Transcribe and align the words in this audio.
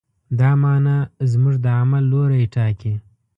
دا 0.39 0.49
معنی 0.61 0.97
زموږ 1.31 1.55
د 1.65 1.67
عمل 1.81 2.03
لوری 2.11 2.43
ټاکي. 2.55 2.93